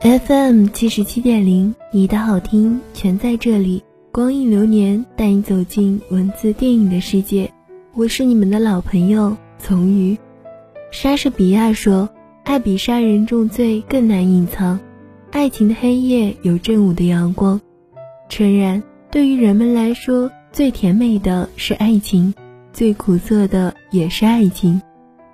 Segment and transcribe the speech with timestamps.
[0.00, 3.82] FM 七十七点零，你的好听全在这里。
[4.10, 7.52] 光影流年带你走进文字电影的世界。
[7.92, 10.16] 我是你们的老朋友从鱼。
[10.90, 12.08] 莎士比亚说
[12.44, 14.80] ：“爱比杀人重罪更难隐藏。”
[15.32, 17.60] 爱情的黑夜有正午的阳光。
[18.30, 22.32] 诚然，对于人们来说，最甜美的是爱情，
[22.72, 24.80] 最苦涩的也是爱情。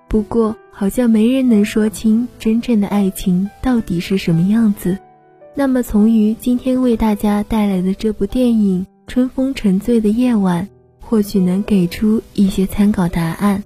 [0.09, 4.99] 不过，好像没人能说清真正的爱情到底是什么样子。
[5.55, 10.65] 那么，从于今天为大家带来的这部电影《春风沉醉的夜晚》，
[11.01, 13.65] 或许能给出一些参考答案。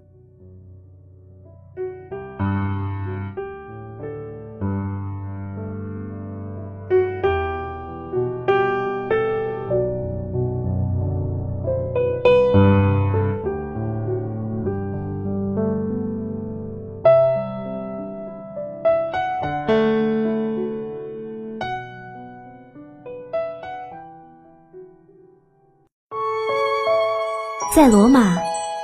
[27.81, 28.37] 在罗马，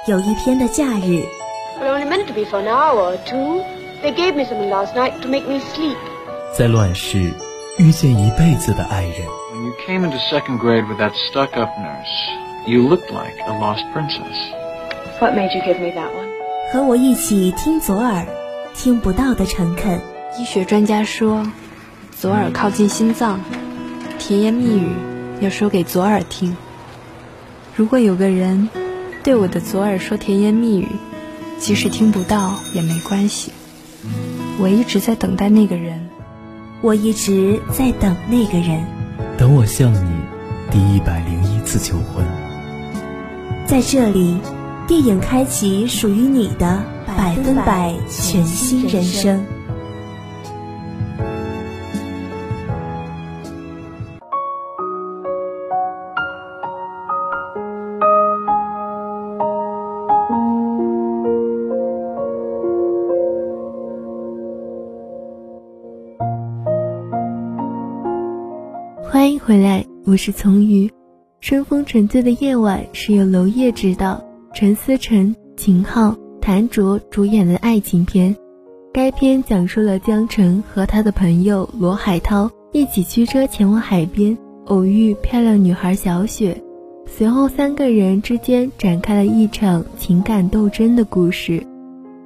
[0.06, 1.22] 有一天的假日。
[6.56, 7.30] 在乱世，
[7.76, 9.12] 遇见一辈子的爱人。
[9.52, 14.34] When you came into second grade with that stuck-up nurse, you looked like a lost princess.
[15.20, 16.30] What made you give me that one?
[16.72, 18.26] 和我一起听左耳，
[18.74, 20.00] 听不到的诚恳。
[20.38, 21.46] 医学专家说，
[22.18, 23.40] 左耳靠近心脏，
[24.18, 24.88] 甜言蜜语
[25.40, 26.56] 要说给左耳听。
[27.74, 28.70] 如果有个人
[29.26, 30.86] 对我的左耳说甜言蜜语，
[31.58, 33.50] 即使听不到也没关系。
[34.60, 36.08] 我一直在等待那个人，
[36.80, 38.86] 我一直在等那个人，
[39.36, 40.08] 等我向你
[40.70, 42.24] 第一百零一次求婚。
[43.66, 44.38] 在这里，
[44.86, 49.44] 电影开启属于你的百分百全新人生。
[70.06, 70.88] 我是从鱼。
[71.40, 74.22] 春风沉醉的夜晚是由娄烨执导，
[74.54, 78.36] 陈思诚、秦昊、谭卓主演的爱情片。
[78.94, 86.62] 该片讲述了江澄和他的朋友罗海涛一起驱车前往海边，偶遇漂亮女孩小雪，
[87.06, 91.60] 随后三个人之间展开了一场情感斗争的故事。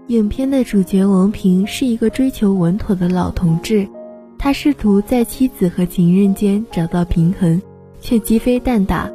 [0.09, 3.89] 影片的主角王平是一个追求稳妥的老同志。
[4.39, 7.61] 他试图在妻子和情人间找到平衡，
[8.01, 9.11] 却鸡飞蛋打。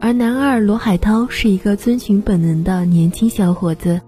[0.00, 4.00] 而男二罗海涛是一个遵循本能的年轻小伙子，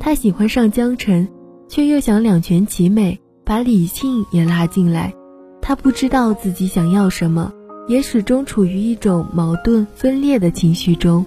[0.00, 1.28] 他喜欢上江澄，
[1.68, 5.12] 却又想两全其美，把理性也拉进来。
[5.60, 7.52] 他不知道自己想要什么，
[7.86, 11.26] 也始终处于一种矛盾分裂的情绪中。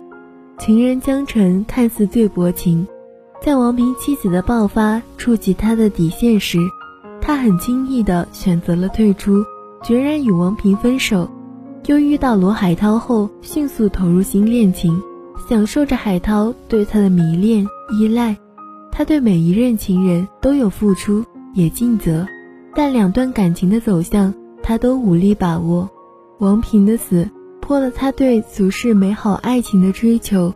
[0.57, 2.88] 情人江澄看似最薄情，
[3.44, 6.57] 在王平妻子的爆发触及他的底线时。
[7.22, 9.44] 他很轻易地选择了退出，
[9.84, 11.30] 决然与王平分手。
[11.86, 15.02] 又遇到罗海涛后，迅速投入新恋情，
[15.48, 18.38] 享受着海涛对他的迷恋依赖。
[18.92, 21.24] 他对每一任情人都有付出，
[21.54, 22.28] 也尽责，
[22.76, 25.90] 但两段感情的走向，他都无力把握。
[26.40, 27.30] 王平的死
[27.62, 30.54] 破了他对俗世美好爱情的追求，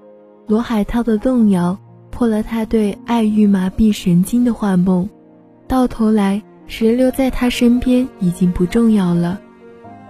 [0.48, 1.78] 罗海涛的动摇
[2.12, 5.10] 破了他对爱欲麻痹神经的幻梦。
[5.68, 9.40] 到头来，谁留在他身边已经不重要了。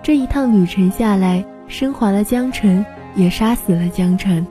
[0.03, 2.85] 这一趟旅程下来，升华了江辰，
[3.15, 4.45] 也杀死了江辰。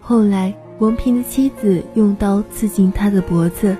[0.00, 3.76] 后来，王平的妻子用刀刺进他的脖子，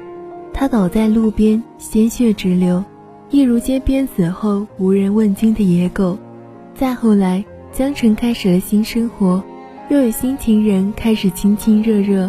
[0.52, 2.84] 他倒在路边，鲜血直流，
[3.30, 6.18] 一如街边死后无人问津的野狗。
[6.74, 9.40] 再后来，江辰开始了新生活，
[9.90, 12.28] 又有新情人开始亲亲热热，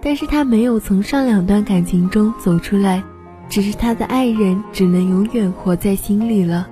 [0.00, 3.00] 但是他没有从上两段感情中走出来，
[3.48, 6.68] 只是他的爱人只能永远活在心里了。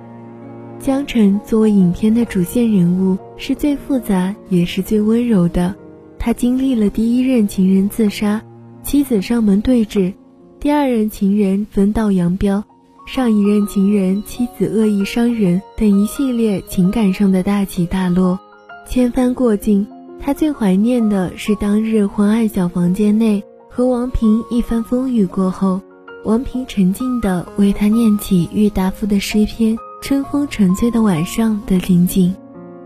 [0.83, 5.73] 江辰作为影片的主线人物，是最复杂也是最温柔的。
[6.19, 8.41] 他经历了第一任情人自杀、
[8.83, 10.13] 妻子上门对峙、
[10.59, 12.61] 第二任情人分道扬镳、
[13.07, 18.37] 上一任情人妻子恶意伤人等一系列情感上的大起大落，
[18.85, 19.87] 千帆过尽。
[20.19, 25.79] 他最怀念的是当日昏暗小房间内和王平一番风雨过后，
[26.25, 32.35] 王平沉静地为他念起郁达夫的诗篇《春风沉醉的晚上》的情景。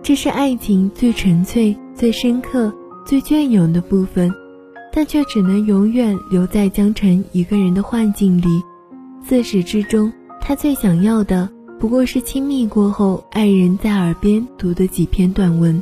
[0.04, 2.72] 这是爱情最纯粹、最深刻。
[3.08, 4.32] 最隽永的部分，
[4.94, 8.62] 但却只能永远留在江辰一个人的幻境里。
[9.26, 11.50] 自始至终，他最想要的
[11.80, 15.82] 不过是亲密过后，爱人在耳边读的几篇短文。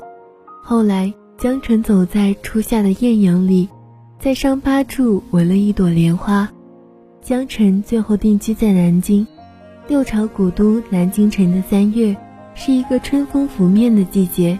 [0.64, 3.68] 后来，江辰走在初夏的艳阳里，
[4.20, 6.48] 在伤疤处纹了一朵莲花。
[7.22, 9.28] 江辰最后定居在南京，
[9.88, 12.16] 六朝古都南京城的三月，
[12.56, 14.60] 是一个春风拂面的季节。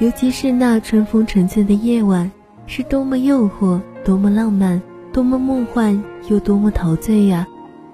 [0.00, 2.28] 尤其是那春风沉醉的夜晚，
[2.66, 4.82] 是多么诱惑，多么浪漫，
[5.12, 7.46] 多么梦幻，又多么陶醉呀！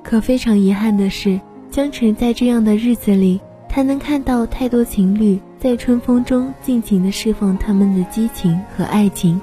[0.03, 1.39] 可非常遗憾的是，
[1.71, 3.39] 江辰在这样的日子里，
[3.69, 9.39] 他能看到太多情侣在春风中尽情地释放他们的激情和爱情，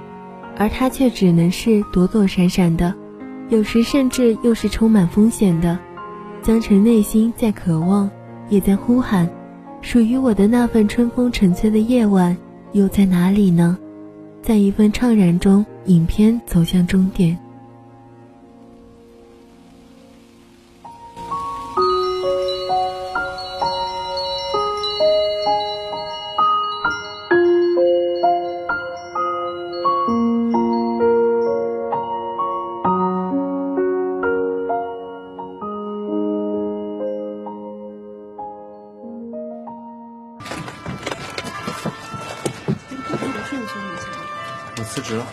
[0.58, 2.96] 而他却只能是躲躲闪闪的，
[3.50, 5.78] 有时甚至又是充满风险的。
[6.48, 8.10] 江辰内心在渴望，
[8.48, 9.30] 也在呼喊，
[9.82, 12.38] 属于我的那份春风沉醉的夜晚。
[12.72, 13.78] 又在哪里呢？
[14.42, 17.38] 在一份怅然中，影片走向终点。
[44.80, 45.26] 我辞职了。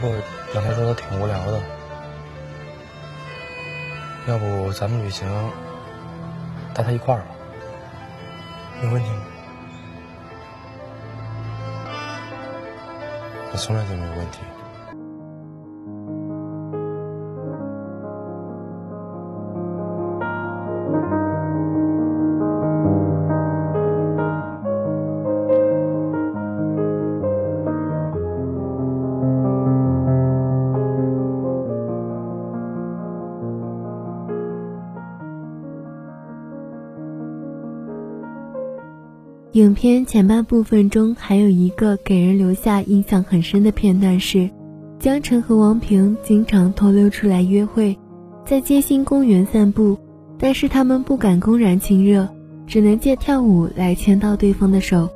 [0.00, 0.16] 不过
[0.54, 1.60] 两天说的挺无聊的，
[4.26, 5.28] 要不咱们旅行
[6.72, 7.26] 带他一块儿吧？
[8.82, 9.22] 有问题吗？
[13.52, 14.38] 我从来就没有问题。
[39.52, 44.48] 影片前半部分中还有一个给人留下印象很深的片段是，
[45.00, 47.98] 江澄和王平经常偷溜出来约会，
[48.46, 49.98] 在街心公园散步，
[50.38, 52.28] 但是他们不敢公然亲热，
[52.64, 55.08] 只能借跳舞来牵到对方的手。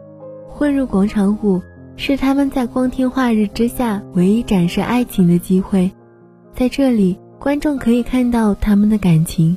[0.49, 1.63] 混入广场舞
[1.95, 5.93] 是他们在光天化日之下唯一展示爱情的机会，
[6.53, 9.57] 在这里观众可以看到他们的感情，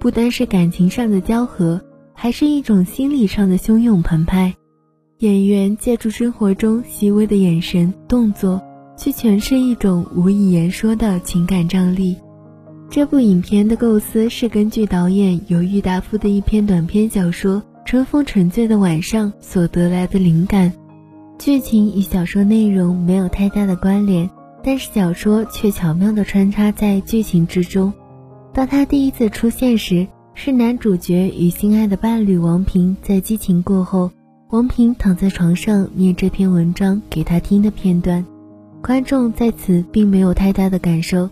[0.00, 1.80] 不单是感情上的交合。
[2.20, 4.52] 还是一种心理上的汹涌澎湃。
[5.20, 8.60] 演员借助生活中细微的眼神、动作，
[8.96, 12.16] 去诠释一种无以言说的情感张力。
[12.90, 20.72] 这部影片的构思是根据导演由郁达夫的一篇短篇小说《春风沉醉的晚上》所得来的灵感。
[21.38, 24.28] 剧情与小说内容没有太大的关联，
[24.64, 27.92] 但是小说却巧妙地穿插在剧情之中。
[28.52, 30.08] 当他第一次出现时。
[30.40, 34.08] 是男主角与心爱的伴侣王平在激情过后，
[34.50, 38.24] 王平躺在床上念这篇文章给他听的片段，
[38.80, 41.28] 观众在此并没有太大的感受。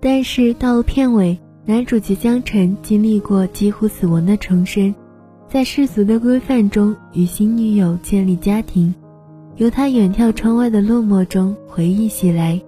[0.00, 4.94] 但是到了片尾，男主角江辰经历过几乎死亡的重生，
[5.48, 8.94] 在世俗的规范中与新女友建立家庭，
[9.56, 12.62] 由他远眺窗外的落寞中回忆起来。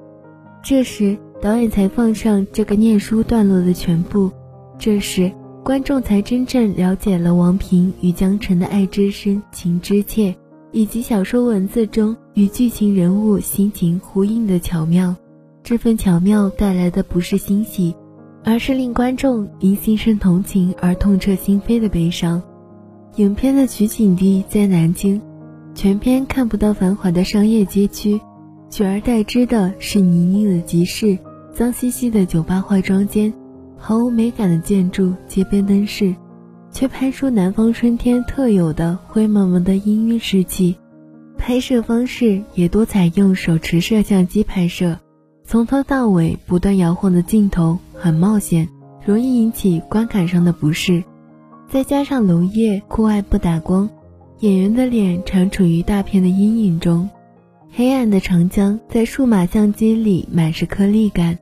[0.60, 4.28] 这时导演才放上这个念书段落的全部，
[4.76, 5.30] 这时。
[5.62, 10.34] 观众才真正了解了王平与江辰的爱之深、情之切，
[10.72, 15.14] 以及小说文字中与剧情人物心情呼应的巧妙。
[15.62, 17.94] 这份巧妙带来的不是欣喜，
[18.44, 22.42] 而是令观众因心生同情而痛彻心扉的悲伤。
[23.16, 25.20] 影片的取景地在南京，
[25.74, 28.18] 全片看不到繁华的商业街区，
[28.70, 31.18] 取而代之的是泥泞的集市、
[31.52, 33.30] 脏兮兮的酒吧、化妆间。
[33.78, 36.14] 毫无美感的建筑、街边灯饰，
[36.70, 40.76] 却拍出南方春天特有的灰蒙蒙的氤氲湿气。
[41.38, 44.98] 拍摄方式也多采用手持摄像机拍摄，
[45.44, 48.68] 从头到尾不断摇晃的镜头很冒险，
[49.06, 51.02] 容易引起观感上的不适。
[51.70, 53.88] 再加上娄烨酷爱不打光，
[54.40, 57.08] 演员的脸常处于大片的阴影中，
[57.70, 61.38] 黑暗的长江在数码相机里满是颗粒感。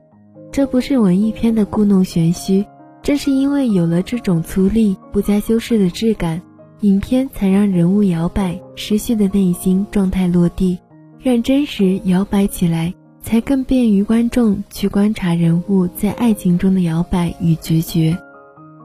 [0.57, 2.65] 这不是文艺片的故弄玄虚，
[3.03, 6.41] 正是因为有了这种粗粝、不加修饰的质感，
[6.81, 10.79] 影片才让人物摇摆、失序的内心状态落地，
[11.19, 18.17] 让真实摇摆起来，才更便于观众去观察人物在爱情中的摇摆与决绝。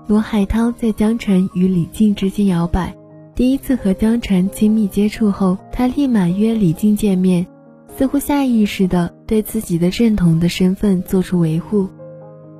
[0.06, 2.94] 罗海涛在江辰与李静之间摇摆，
[3.34, 7.46] 第一次和江辰亲密接触后，他立马约李静见面。
[7.96, 11.88] 似乎下意识地对自己的认同的身份做出维护。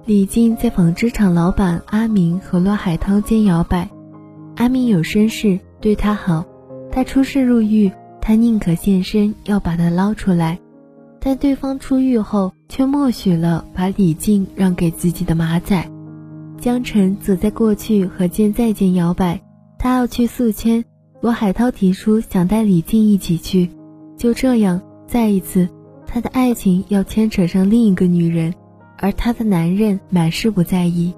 [0.05, 3.89] 李静在纺织厂老板阿明和罗海涛间摇摆，
[4.57, 6.45] 阿明有身世，对他好，
[6.91, 10.59] 他出事入狱，他宁可献身要把他捞出来，
[11.21, 15.89] 但对方出狱后却默许了把李静让给自己的马仔。
[16.59, 19.41] 江辰则在过去和现在间摇摆，
[19.79, 20.85] 他要去宿迁，
[21.21, 23.71] 罗海涛提出想带李静一起去，
[24.17, 24.81] 就这样。
[25.13, 25.69] 再一次，
[26.07, 28.55] 他的爱情要牵扯上另一个女人，
[28.97, 31.13] 而他的男人满是不在意。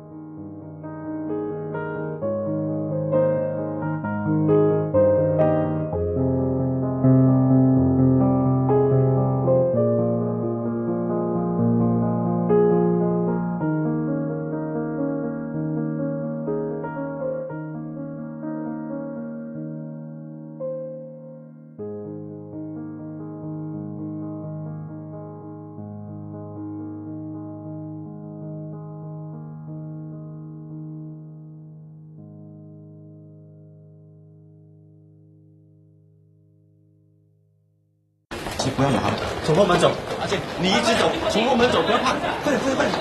[38.77, 39.15] 不要拿了，
[39.45, 39.91] 从后门走。
[40.21, 42.93] 阿健，你一直走，从后门走，不要怕，快点，快点，快点。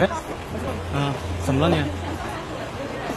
[0.00, 0.08] 喂，
[0.94, 1.12] 嗯，
[1.44, 1.82] 怎么了你？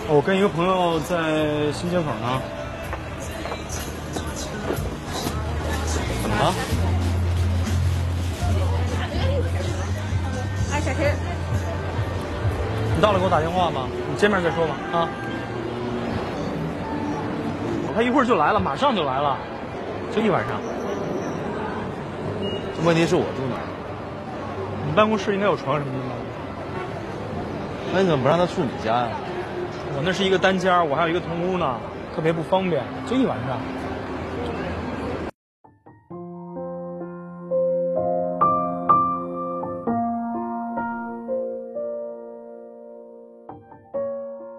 [0.09, 2.41] 我跟一个朋友在新街口呢。
[6.21, 6.53] 怎么了？
[10.73, 11.15] 哎，小天，
[12.93, 13.87] 你到了给我打电话吧？
[14.11, 15.07] 你见面再说吧，啊。
[17.95, 19.38] 他一会儿就来了，马上就来了，
[20.12, 20.59] 就一晚上。
[22.75, 23.55] 这问题是我住哪？
[24.88, 26.15] 你办公室应该有床什么的吧？
[27.93, 29.09] 那你怎么不让他住你家呀？
[29.95, 31.75] 我那是一个单间，我还有一个同屋呢，
[32.15, 33.57] 特别不方便，就一晚上。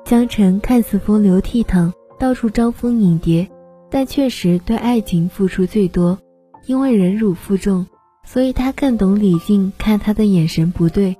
[0.05, 1.93] 江辰看似风流倜傥。
[2.19, 3.49] 到处招蜂引蝶，
[3.91, 6.19] 但确实对爱情付出最多。
[6.67, 7.87] 因为忍辱负重，
[8.25, 11.17] 所以他更懂李静看他的眼神不对。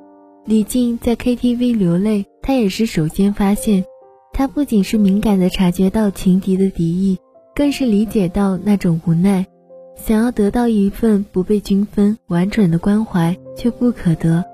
[0.47, 3.85] 李静在 KTV 流泪，他也是首先发现。
[4.33, 7.19] 他不仅是敏感地察觉到情敌的敌意，
[7.55, 9.47] 更是理解到那种无奈。
[9.97, 14.45] 想要得到一份不被均分、完整的关怀，却不可得。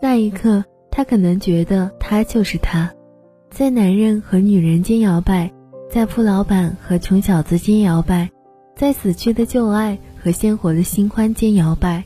[0.00, 2.90] 那一刻，他可能觉得他就是他，
[3.50, 5.52] 在男人和女人间摇摆。
[5.90, 8.30] 在富老板和穷小子间摇摆，
[8.76, 12.04] 在死去的旧爱和鲜活的新欢间摇摆。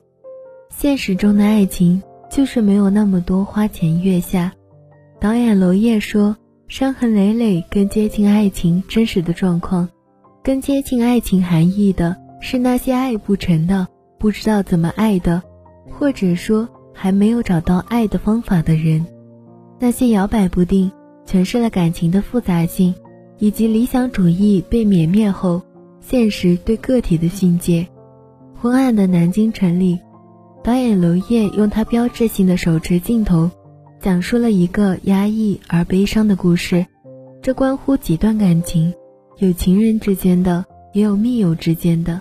[0.69, 4.53] 现实中的爱情就是没有那么多花前月下。
[5.19, 6.37] 导演娄烨说
[6.69, 9.89] ：“伤痕累累更接近爱情真实的状况，
[10.43, 15.43] 更接近爱情含义的是那些爱不成的、不知道怎么爱的，
[15.91, 19.05] 或者说还没有找到爱的方法的人。
[19.79, 20.93] 那些摇摆不定、
[21.27, 22.95] 诠释了感情的复杂性，
[23.41, 25.61] 以及理想主义被泯灭后，
[26.01, 27.89] 现实对个体的训诫。
[28.55, 29.99] 昏暗的南京城里，
[30.63, 33.51] 导演娄烨用他标志性的手持镜头，
[33.99, 36.87] 讲述了一个压抑而悲伤的故事。
[37.41, 38.93] 这关乎几段感情，
[39.39, 42.21] 有情人之间的，也有密友之间的。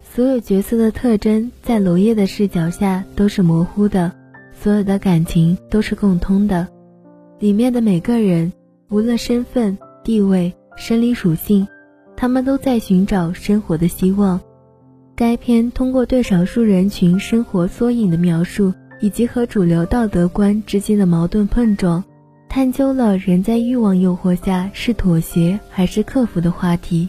[0.00, 4.10] 所有角色的特征在娄烨的视角下都是模糊的，
[4.52, 6.66] 所有的感情都是共通的。
[7.38, 8.52] 里面的每个人，
[8.88, 9.78] 无论身份、
[10.10, 11.68] 地位、生理属性，
[12.16, 14.40] 他们都在寻找生活的希望。
[15.14, 22.02] 该片通过对少数人群生活缩影的描述，以及和主流道德观之间的矛盾碰撞，
[22.48, 27.08] 探究了人在欲望诱惑下是妥协还是克服的话题。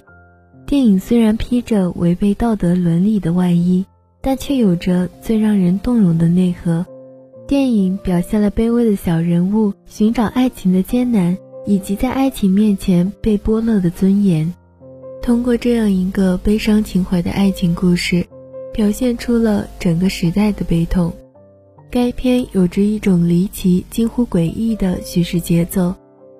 [0.67, 3.83] 电影虽然披着违背道德伦理的外衣，
[4.21, 6.85] 但却有着最让人动容的内核。
[7.47, 14.53] 电影表现了卑微的小人物寻找爱情的艰难，以及在爱情面前被剥落的尊严。
[15.21, 18.25] 通过这样一个悲伤情怀的爱情故事，
[18.73, 21.13] 表现出了整个时代的悲痛。
[21.91, 25.93] 该片有着一种离奇、近乎诡异的叙事节奏。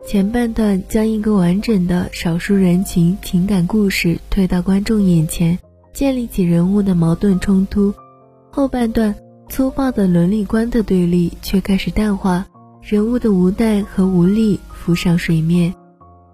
[0.04, 5.60] 前半段将一个完整的少数人群情感故事推到观众眼前，
[5.94, 7.94] 建立起人物的矛盾冲突。
[8.50, 9.13] 后半段
[9.48, 12.48] 粗暴的伦理观的对立却开始淡化，
[12.82, 15.74] 人物的无奈和无力浮上水面。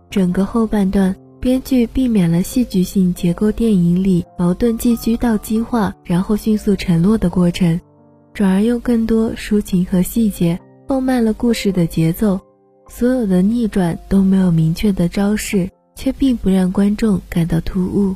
[0.10, 7.80] 整个后半段，编剧避免了戏剧性结构电影里矛盾寄居到激化，然后迅速沉落的过程，
[8.34, 12.39] 转而用更多抒情和细节放慢了故事的节奏。
[12.88, 18.16] 所有的逆转都没有明确的招式，却并不让观众感到突兀。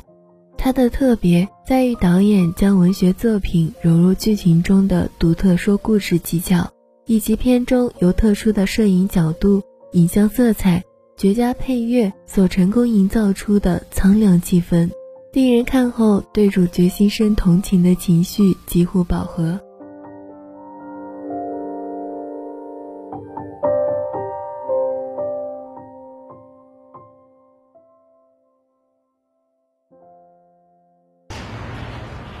[0.56, 6.70] 它的特别在于导演将文学作品融入剧情中的独特说故事技巧，
[7.12, 10.82] 以及片中由特殊的摄影角度、影像色彩、
[11.14, 14.90] 绝佳配乐所成功营造出的苍凉气氛，
[15.34, 19.60] 令人看后对主角心生同情的情绪几乎饱和。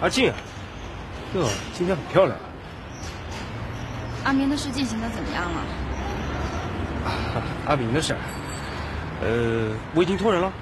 [0.00, 0.32] 阿静，
[1.34, 2.34] 哟，今天很漂亮。
[4.24, 5.60] 阿明的事进行的怎么样了？
[7.66, 8.14] 阿明的事，
[9.22, 10.52] 呃，我已经托人了，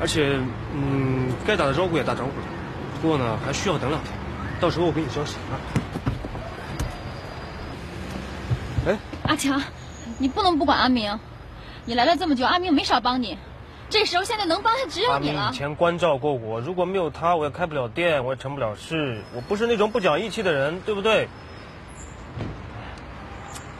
[0.00, 0.38] 而且，
[0.74, 2.46] 嗯，该打的招呼也打招呼了。
[3.02, 4.12] 不过呢，还需要等两天，
[4.60, 5.60] 到时候我给你消息啊。
[8.86, 8.96] 哎，
[9.28, 9.60] 阿强，
[10.18, 11.18] 你不能不管阿明，
[11.84, 13.36] 你来了这么久，阿明没少帮你。
[13.90, 15.40] 这时候现在能帮的只有你了。
[15.42, 19.22] 阿明以前关照过我，如果没有他，我也开不了店，我也成不了事。
[19.34, 21.28] 我不是那种不讲义气的人，对不对？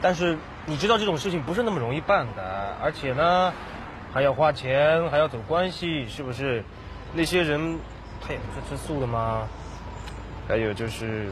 [0.05, 0.37] 但是
[0.67, 3.51] 你知道这种事情不是那么容易办的，而且呢，
[4.12, 6.62] 还要花钱，还要走关系，是不是？
[7.14, 7.79] 那些人
[8.21, 9.49] 他也不是吃素的吗？
[10.47, 11.31] 还有就是，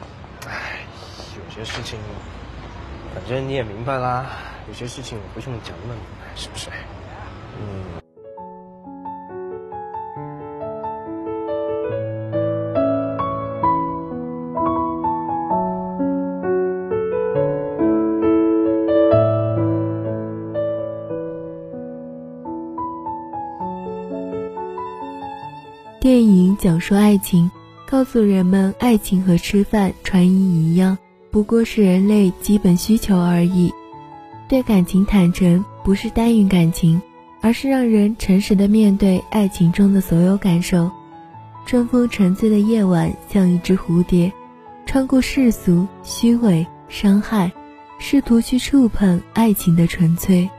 [0.48, 0.78] 唉，
[1.36, 1.98] 有些事情，
[3.14, 4.24] 反正你也明白啦。
[4.66, 6.70] 有些事情我不用讲那么明白，是不是？
[7.60, 8.01] 嗯。
[26.02, 27.48] 电影讲述爱情，
[27.86, 30.98] 告诉人们爱情和吃饭、穿衣一样，
[31.30, 33.72] 不过是人类基本需求而已。
[34.48, 37.00] 对感情坦诚，不是单于感情，
[37.40, 40.90] 而是让人诚实的面对爱情中的所有感受。
[41.66, 44.32] 春风沉醉的夜晚，像一只蝴蝶，
[44.84, 47.52] 穿过世俗、虚伪、伤害，
[48.00, 50.50] 试图去触碰爱情的纯粹。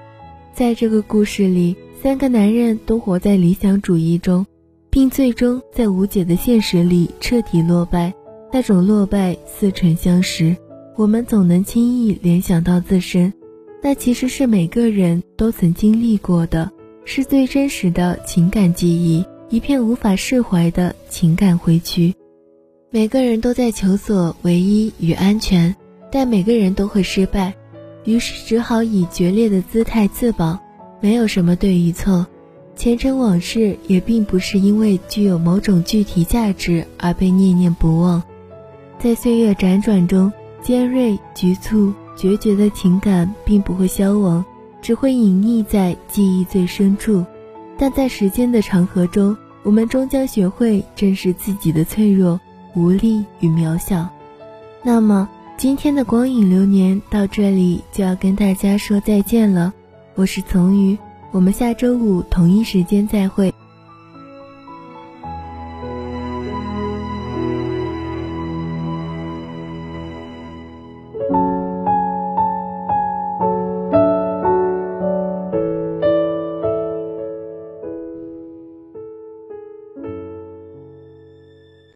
[0.53, 4.45] 在这个故事里，三个男人都活在理想主义中。
[4.93, 8.13] 并最终在无解的现实里彻底落败，
[8.51, 10.55] 那种落败似曾相识。
[10.95, 13.33] 我们总能轻易联想到自身，
[13.81, 16.71] 那其实是每个人都曾经历过的，
[17.05, 22.13] 是最真实的情感记忆，一片无法释怀的情感回曲。
[22.91, 25.75] 每个人都在求索唯一与安全，
[26.11, 27.51] 但每个人都会失败，
[28.05, 30.59] 于是只好以决裂的姿态自保。
[31.01, 32.27] 没有什么对与错。
[32.75, 38.21] 前尘往事也并不是因为具有某种具体价值而被念念不忘，
[38.99, 40.31] 在岁月辗转中，
[40.61, 44.43] 尖锐、局促、决绝的情感并不会消亡，
[44.81, 47.25] 只会隐匿在记忆最深处。
[47.77, 52.39] 但在时间的长河中，我们终将学会正视自己的脆弱、
[52.75, 54.09] 无力与渺小。
[54.83, 59.73] 那么，今天的光影流年到这里就要跟大家说再见了。
[60.15, 60.97] 我是从鱼，
[61.33, 63.51] 我们下周五同一时间再会。